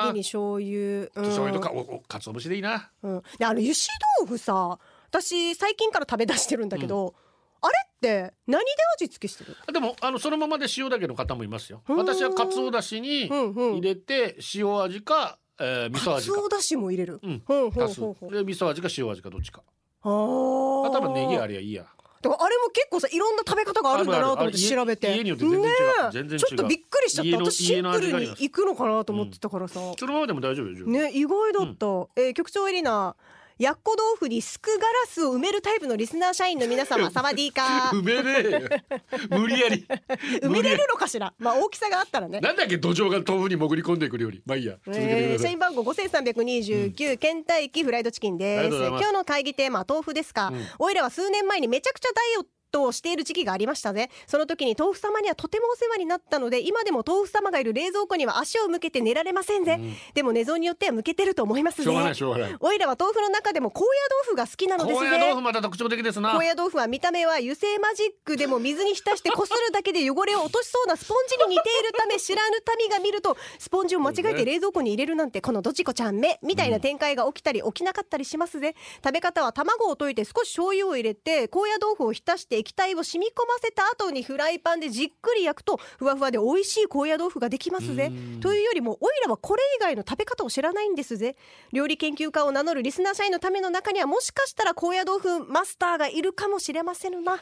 [0.09, 1.01] ギに醤油。
[1.01, 1.09] うん。
[1.25, 2.91] 醤油とかおお鰹節でいいな。
[3.03, 3.23] うん。
[3.39, 3.75] であの油脂
[4.21, 4.79] 豆腐さ
[5.11, 7.15] 私最近から食べ出してるんだけど
[7.63, 9.57] あれって何で味付けしてる？
[9.73, 11.83] でもあのそのままで塩だけの方もいますよ。
[11.89, 11.97] うん。
[11.99, 16.37] 私は鰹だしに入れて塩味か、えー、味噌味か。
[16.37, 17.21] 鰹だしも入れる。
[17.23, 17.43] うん。
[17.45, 19.63] ほうほうほうほうで味噌味か塩味かどっちか。
[20.03, 20.87] あー。
[20.87, 21.87] あとはネギありゃいいや
[22.23, 25.09] だからあれも結構さいろんな食べ方があるんだなと思って調べて。
[25.25, 27.45] ねちょっとびっくりしちゃった。
[27.51, 31.87] 私シンプルに行くのかなと思ってたからさ、そのままでも大丈夫ね意外だった、
[32.21, 33.17] えー局長エリナ
[33.61, 38.01] やっこ豆腐にすくガラスを埋めるタイプのリスナー社員の皆様 サワディーカー。
[38.01, 39.87] 埋めねえよ無理やり。
[40.41, 41.35] 埋めれるのかしら？
[41.39, 42.41] まあ大きさがあったらね。
[42.41, 44.43] なんだっけ土壌が豆腐に潜り込んでくるより。
[44.47, 44.77] まあいいや。
[44.87, 48.77] 続けてえーください、社員番号5329、倦怠期フライドチキンあです。
[48.79, 50.67] 今日の会議テーマは豆腐ですか、うん。
[50.79, 59.79] おいらは数年前にめちゃくちゃダイエットをしている時期がありましたねその時に豆腐様にはとてもお世話になったので今でも豆腐様がいる冷蔵庫には足を向けて寝られませんぜ、
[60.15, 62.57] でも寝相によっては向けてると思いますしょうがないねしょうがない。
[62.61, 63.87] おいらは豆腐の中でも高野
[64.25, 66.33] 豆腐が好きなのです高ね野豆腐また特徴的ですな。
[66.33, 76.17] 高野豆腐は見た目は油性マジックでも水に浸してこするだけで汚れを落としそうなスポンジに似ているため知らぬ民が見るとスポンジを間違えて冷蔵庫に入れるなんてこのどちこちゃん。
[76.17, 78.75] めみたいな展開が起きたり起きなかったりしますぜ。
[79.03, 88.13] 食べ方は卵を溶いて少し醤油を入れて高野豆腐を浸して液体を染み込ませた後にフライパンでじっくり焼くとふわふわで美味しい高野豆腐ができますぜ。
[88.41, 91.37] というよりもおいらはこれ以外の食べ方を知らないんですぜ。
[91.73, 97.39] 料理研究家を名乗るリスナー社員のための中にはもしかしたら高野豆腐マスターがいるかもしれませんな。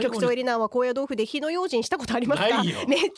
[0.00, 3.08] 局長エリナーは高野豆腐で火の用心したことありますかめっちゃいい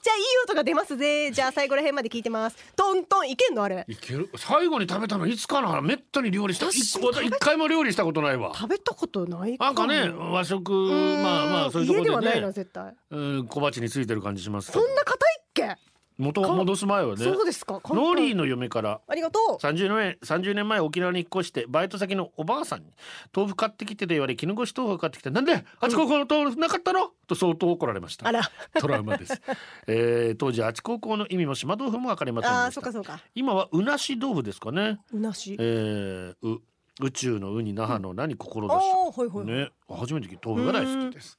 [0.45, 1.31] 音が出ますぜ。
[1.31, 2.57] じゃあ最後ら辺まで聞いてます。
[2.77, 3.85] トントンいけんのあれ。
[3.89, 4.29] いける。
[4.37, 6.67] 最後に食べたのいつかなめったに料理した。
[6.67, 8.53] 私一回も料理したことないわ。
[8.55, 12.95] 食べたことないかなんかもね和食うんまあまあそういうところで家ではないなね絶対。
[13.11, 14.73] うん小鉢についてる感じします。
[14.73, 15.77] そんな硬いっけ、
[16.19, 17.25] 元を戻す前はね。
[17.25, 17.81] そうですか？
[17.81, 17.97] 簡単。
[17.97, 19.01] ノーリーの嫁から。
[19.07, 19.65] ありがとう。
[19.65, 22.87] 30年 ,30 年前沖縄に引っ越してバイト先のおばあさんに
[23.35, 27.11] 豆腐買ってきてと言われ絹ごし豆腐を買ってきてなんであちこーこーの豆腐なかったの？
[27.29, 28.27] と相当怒られました。
[28.27, 28.43] あら。
[28.81, 29.41] トラウマです、
[29.87, 32.73] えー、当時あちこーこーの意味も島豆腐も分かりませんでした。
[32.73, 33.21] そうかそうか。
[33.37, 34.99] 今はうなし豆腐ですかね。
[35.13, 35.57] うなし。
[35.61, 36.61] えー、う
[37.01, 39.71] 宇宙のうに那覇の名に志ああはいはい、ね。
[39.89, 40.49] 初めて聞いた。
[40.49, 41.39] 豆腐が大好きです、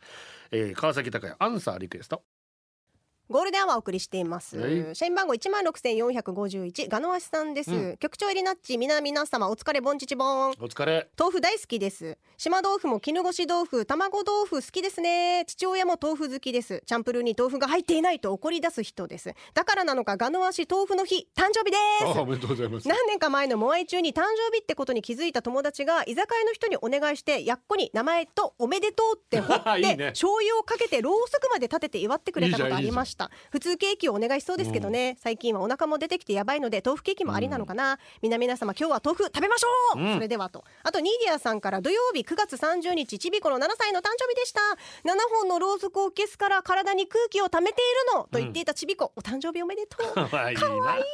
[0.52, 2.24] えー、川崎隆也アンサーリクエスト
[3.32, 4.58] ゴールデンアワーお送りしています。
[4.58, 4.96] はい。
[4.96, 7.72] 社員番号一万六千四百五十一ガノワシさんです。
[7.72, 7.98] うん。
[7.98, 10.50] 局長エリナッチ皆皆様お疲れボンチチボン。
[10.50, 11.08] お疲れ。
[11.16, 12.18] 豆腐大好きです。
[12.38, 15.44] 島豆腐も絹ごし豆腐卵豆腐好きですね。
[15.46, 16.82] 父親も豆腐好きです。
[16.88, 19.32] チャンプルーに豆腐が入っていないと怒り出す人です。
[19.54, 22.06] だからなのかガノワシ豆腐の日誕生日です。
[22.18, 22.88] あおめでとうございます。
[22.88, 30.06] 何年か前のモアイ中に誕生日ってことに気づいた友達が居酒屋の人にお願いしてやっこに名前とおめでとうって彫って いいね。
[30.08, 33.19] 醤油をかけてろうそくまで立てて祝ってくれたことありました
[33.52, 40.14] 普通ケーキをお願いしそうですけどね、最近はお腹も出てきてやばいので豆腐ケーキもありなのかな、みな皆様今日は豆腐食べましょう、うん。
[40.14, 40.64] それではと。
[40.84, 44.62] あとニーディアさんから土曜日9月30日ちびこの7歳の誕生日でした。
[45.04, 48.24] 7本のろうそくを消すから体に空気を溜めているの。
[48.32, 50.14] と言っていたちびこ、お誕生日おめでとう。
[50.14, 50.62] かわいいな。
[50.62, 51.06] かわいいね。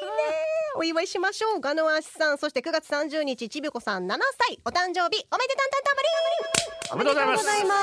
[0.77, 1.61] お祝いしましょう。
[1.61, 2.37] ガノアシさん。
[2.37, 4.59] そして9月30日ちびこさん7歳。
[4.65, 6.07] お誕生日おめでたんたんたんばり。
[6.91, 7.73] おめでとうございま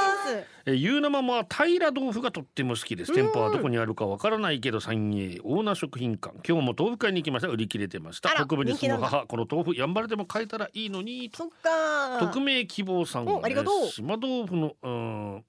[0.62, 3.13] すえー、ゆうなままは平豆腐がとっても好きです。
[3.13, 6.37] 店舗はどこにあるかわからないけど三栄オーナー食品館。
[6.47, 7.49] 今日も豆腐買いに行きました。
[7.49, 11.31] 売り切れてました北部に住む母この豆腐やんばるでも買えたらいいのに。
[11.31, 13.89] とそっか匿名希望さんが、ね、おありがとう。
[13.89, 15.45] 島豆腐のうん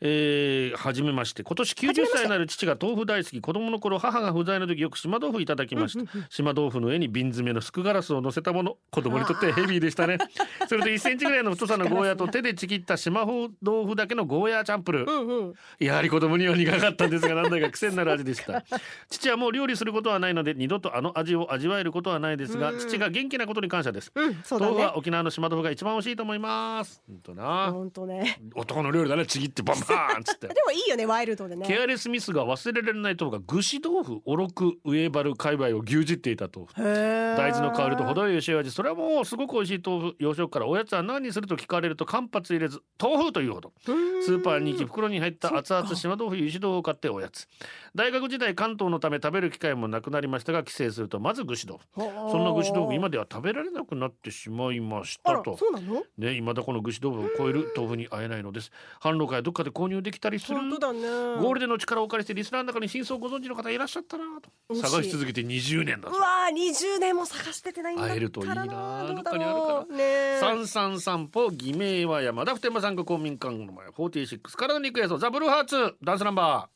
[0.00, 3.40] えー、はじめまして今年90はじめまして歳になる父が豆腐大好き。
[3.40, 8.76] 子供の頃母が不在の時よく島豆腐いただきました、島豆腐の上に瓶詰めのすくガラスを乗せたもの。
[8.90, 10.18] 子供にとってヘビーでしたね。
[10.68, 13.48] それと1センチぐらいの太さのゴーヤと手でちぎった島豆
[13.86, 15.54] 腐だけのゴーヤーチャンプルー、うんうん。
[15.78, 18.64] やはり子供には苦かったんですが何だか癖になる味でした。
[19.08, 24.12] 父はもう料理することはないので二度とあの味を味わえることはないですが父が元気なことに感謝です。
[24.14, 24.36] うんね。
[24.50, 27.02] 豆腐は沖縄の島豆腐が一番美味しいと思います。
[27.06, 27.70] ほんとな。
[27.72, 28.40] 本当ね。
[28.54, 29.24] 男の料理だね。
[29.26, 30.48] ちぎってバンバーンっつって。
[30.48, 31.66] でもいいよねワイルドでね。
[31.66, 43.26] ケアレスミスが忘れられない豆腐が具志豆腐おろく上原界隈を牛耳っていた豆腐大大豆の香りと程よい塩味それはもうすごく美味しい豆腐洋食からおやつは何にすると聞かれると間髪入れず豆腐。
[43.36, 44.42] というほどスー。
[44.42, 47.48] パーに行き袋に入った熱々島豆腐油脂豆腐を買っておやつ
[47.96, 51.80] 大学時代関東のため食べる機会もなくなりましたが帰省するとまず具志豆。
[51.94, 55.56] 腐そんな具志豆腐今では食べられなくなってしまいましたと。
[55.56, 56.02] そうなの？
[56.18, 58.70] ね未だこの具志豆腐を超える豆腐に会えないのです。
[59.00, 60.58] 販路会どっかで購入できたりする。
[60.58, 61.00] 本当だね。
[61.00, 64.24] ゴールデンの力をお借りしてリスナーの中に真相をご存知の方いらっしゃったら
[64.68, 64.74] と。
[64.76, 68.66] 探し続けて20年だうわー20年も探しててない会えるといいな
[69.06, 70.40] どっかにあるから。
[70.40, 73.86] 三三散歩偽名は山田普天間産区公民館の前。
[73.88, 76.68] 46体に行くやつザブルーハーツダンスナンバ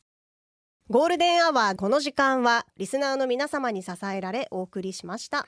[0.89, 5.37] ゴールデンアワーこの時間はリスナーの皆様に支えられお送りしました。
[5.37, 5.45] ー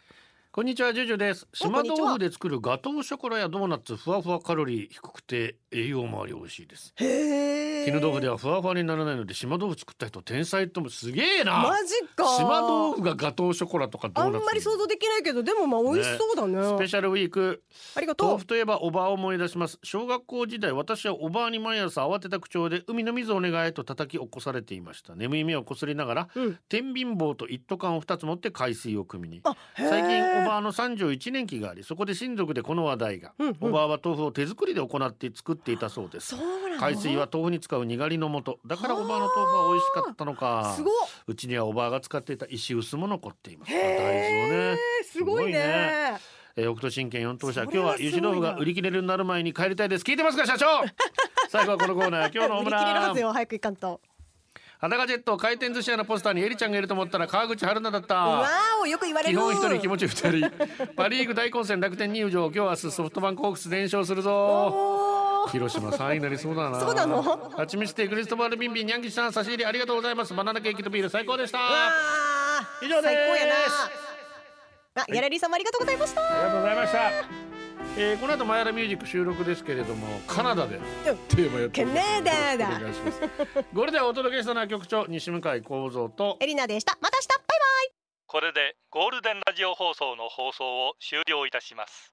[0.53, 1.47] こんにちはジュジュです。
[1.53, 6.93] 島豆腐で作るガトーショコラやドーナツふわふわカロリー低くて栄養もあり美味しいです。
[6.97, 11.59] へ絹豆腐ではふわふわにならないので島豆腐作った人天才ともすげえな。
[11.59, 12.25] マジか。
[12.37, 16.77] 島豆腐がガトーショコラとかどあうんまり想像できないけどでもまあ美味しそうだね。
[16.77, 17.63] スペシャルウィーク。
[17.95, 18.27] ありがとう。
[18.27, 19.79] 豆腐といえばおばあを思い出します。
[19.83, 25.15] 小学校時代私はおばあに毎朝慌てた口調で海の水をお願いと叩き起こされていました。
[25.15, 26.57] 眠い目をこすりながら、うん。
[26.69, 29.41] 天秤棒と一斗缶を2つ持って海水を汲みに。
[29.75, 33.57] 最近おばあの31年期がありそこで親族でこの話題が、うんうん。
[33.61, 36.35] おばあは豆腐を手作りで行って作っていたそうです。
[36.79, 40.75] 海水は豆腐に使うにがりの素だからおばあの豆腐は美味しかったのか。
[41.27, 43.71] うちにはおばあが使っていた石臼も残っています。
[43.71, 44.79] へ大豆をね。
[45.01, 46.19] えすごいね。
[46.55, 48.53] えー、北斗神拳四等車今日は油脂豆腐すごいな。
[48.53, 50.03] が売り切れるになる前に帰りたいです。
[50.03, 50.65] 聞いてますか社長。
[51.49, 53.31] 最後はこのコーナー今日のオムラずよ。
[53.31, 54.01] 早く行かんと。
[54.83, 58.49] 裸ジェット回転寿司屋のポスターにエリちゃんがいると思ったら川口春奈だわった。
[58.79, 59.37] ーおよく言われる。
[59.37, 60.51] 基本一人気持ち二人
[60.97, 65.12] パリーグ大混戦楽天入場今日明日ソフトバンクホークス連勝するぞ
[65.49, 66.79] 広島3位になりそうだな。
[66.79, 67.21] そうなの？
[67.21, 70.33] はちみつテクリストバルビンビンニャンギシさん差し入れありがとうございます。
[70.33, 71.59] バナナケーキとビール最高でした。
[72.81, 73.13] 以上です。
[73.13, 73.53] 最高やな。
[74.95, 76.21] あギャラリーさんもありがとうございました。
[76.21, 77.11] ありがとうございました。
[77.95, 80.79] えー、この後マヤラミュージック収録ですけれどもカナダで
[81.27, 82.77] テーマやってケネダだ。
[82.77, 83.19] お願いします。
[83.75, 86.97] これではお届けしたのは局長西向井光三とエリナでした。
[87.01, 87.27] また明日。
[87.27, 87.53] バイバ
[87.89, 87.93] イ。
[88.25, 92.12] これでゴールデンラジオ放送の放送を終了いたします